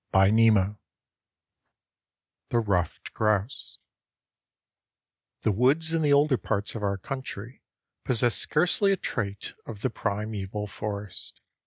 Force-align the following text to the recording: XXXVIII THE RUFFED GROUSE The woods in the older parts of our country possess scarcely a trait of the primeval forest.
XXXVIII 0.15 0.77
THE 2.49 2.57
RUFFED 2.59 3.13
GROUSE 3.13 3.77
The 5.43 5.51
woods 5.51 5.93
in 5.93 6.01
the 6.01 6.11
older 6.11 6.37
parts 6.37 6.73
of 6.73 6.81
our 6.81 6.97
country 6.97 7.61
possess 8.03 8.33
scarcely 8.33 8.91
a 8.91 8.97
trait 8.97 9.53
of 9.67 9.81
the 9.81 9.91
primeval 9.91 10.65
forest. 10.65 11.39